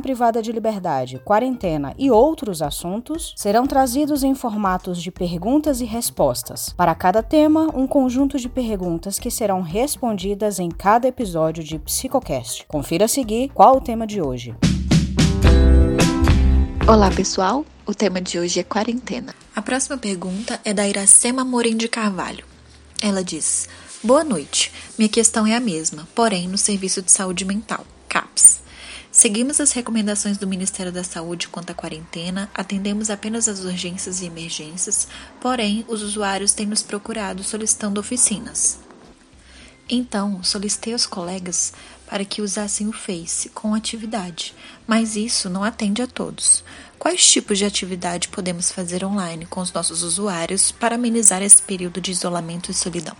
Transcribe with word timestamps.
privada 0.00 0.42
de 0.42 0.52
liberdade, 0.52 1.20
quarentena 1.24 1.94
e 1.96 2.10
outros 2.10 2.60
assuntos 2.60 3.32
serão 3.36 3.66
trazidos 3.66 4.22
em 4.22 4.34
formatos 4.34 5.02
de 5.02 5.10
perguntas 5.10 5.80
e 5.80 5.84
respostas. 5.84 6.74
Para 6.76 6.94
cada 6.94 7.22
tema, 7.22 7.68
um 7.74 7.86
conjunto 7.86 8.38
de 8.38 8.48
perguntas 8.48 9.18
que 9.18 9.30
serão 9.30 9.62
respondidas 9.62 10.58
em 10.58 10.68
cada 10.68 11.08
episódio 11.08 11.64
de 11.64 11.78
Psicocast. 11.78 12.66
Confira 12.66 13.06
a 13.06 13.08
seguir 13.08 13.48
qual 13.54 13.76
o 13.76 13.80
tema 13.80 14.06
de 14.06 14.20
hoje. 14.20 14.54
Olá, 16.86 17.08
pessoal. 17.10 17.64
O 17.86 17.94
tema 17.94 18.20
de 18.20 18.38
hoje 18.38 18.58
é 18.58 18.64
quarentena. 18.64 19.32
A 19.54 19.62
próxima 19.62 19.96
pergunta 19.96 20.60
é 20.64 20.74
da 20.74 20.88
Iracema 20.88 21.44
Morim 21.44 21.76
de 21.76 21.86
Carvalho. 21.86 22.44
Ela 23.00 23.22
diz: 23.22 23.68
Boa 24.02 24.24
noite. 24.24 24.72
Minha 24.98 25.08
questão 25.08 25.46
é 25.46 25.54
a 25.54 25.60
mesma, 25.60 26.08
porém 26.14 26.48
no 26.48 26.58
Serviço 26.58 27.00
de 27.00 27.12
Saúde 27.12 27.44
Mental, 27.44 27.84
CAPS. 28.08 28.49
Seguimos 29.20 29.60
as 29.60 29.72
recomendações 29.72 30.38
do 30.38 30.46
Ministério 30.46 30.90
da 30.90 31.04
Saúde 31.04 31.46
quanto 31.46 31.68
à 31.68 31.74
quarentena, 31.74 32.50
atendemos 32.54 33.10
apenas 33.10 33.48
as 33.48 33.60
urgências 33.60 34.22
e 34.22 34.24
emergências, 34.24 35.06
porém, 35.38 35.84
os 35.88 36.00
usuários 36.00 36.54
têm 36.54 36.64
nos 36.64 36.82
procurado 36.82 37.44
solicitando 37.44 38.00
oficinas. 38.00 38.78
Então, 39.86 40.42
solicitei 40.42 40.94
aos 40.94 41.04
colegas 41.04 41.74
para 42.06 42.24
que 42.24 42.40
usassem 42.40 42.88
o 42.88 42.94
Face 42.94 43.50
com 43.50 43.74
atividade, 43.74 44.54
mas 44.86 45.16
isso 45.16 45.50
não 45.50 45.62
atende 45.62 46.00
a 46.00 46.06
todos. 46.06 46.64
Quais 46.98 47.30
tipos 47.30 47.58
de 47.58 47.66
atividade 47.66 48.28
podemos 48.28 48.72
fazer 48.72 49.04
online 49.04 49.44
com 49.44 49.60
os 49.60 49.70
nossos 49.70 50.02
usuários 50.02 50.72
para 50.72 50.94
amenizar 50.94 51.42
esse 51.42 51.60
período 51.60 52.00
de 52.00 52.10
isolamento 52.10 52.70
e 52.70 52.74
solidão? 52.74 53.14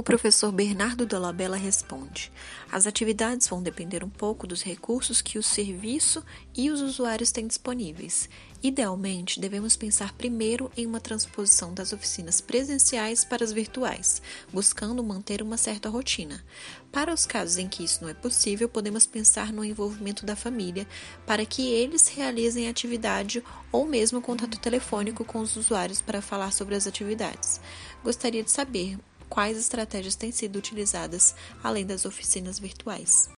O 0.00 0.02
professor 0.02 0.50
Bernardo 0.50 1.04
Dolabella 1.04 1.58
responde: 1.58 2.32
As 2.72 2.86
atividades 2.86 3.46
vão 3.46 3.62
depender 3.62 4.02
um 4.02 4.08
pouco 4.08 4.46
dos 4.46 4.62
recursos 4.62 5.20
que 5.20 5.38
o 5.38 5.42
serviço 5.42 6.24
e 6.56 6.70
os 6.70 6.80
usuários 6.80 7.30
têm 7.30 7.46
disponíveis. 7.46 8.26
Idealmente, 8.62 9.38
devemos 9.38 9.76
pensar 9.76 10.14
primeiro 10.14 10.72
em 10.74 10.86
uma 10.86 11.00
transposição 11.00 11.74
das 11.74 11.92
oficinas 11.92 12.40
presenciais 12.40 13.26
para 13.26 13.44
as 13.44 13.52
virtuais, 13.52 14.22
buscando 14.50 15.04
manter 15.04 15.42
uma 15.42 15.58
certa 15.58 15.90
rotina. 15.90 16.42
Para 16.90 17.12
os 17.12 17.26
casos 17.26 17.58
em 17.58 17.68
que 17.68 17.84
isso 17.84 18.00
não 18.00 18.08
é 18.08 18.14
possível, 18.14 18.70
podemos 18.70 19.04
pensar 19.04 19.52
no 19.52 19.62
envolvimento 19.62 20.24
da 20.24 20.34
família 20.34 20.88
para 21.26 21.44
que 21.44 21.68
eles 21.68 22.08
realizem 22.08 22.68
a 22.68 22.70
atividade 22.70 23.44
ou 23.70 23.86
mesmo 23.86 24.22
contato 24.22 24.58
telefônico 24.58 25.26
com 25.26 25.40
os 25.40 25.56
usuários 25.56 26.00
para 26.00 26.22
falar 26.22 26.54
sobre 26.54 26.74
as 26.74 26.86
atividades. 26.86 27.60
Gostaria 28.02 28.42
de 28.42 28.50
saber 28.50 28.98
quais 29.30 29.56
estratégias 29.56 30.16
têm 30.16 30.32
sido 30.32 30.56
utilizadas 30.56 31.34
além 31.62 31.86
das 31.86 32.04
oficinas 32.04 32.58
virtuais. 32.58 33.30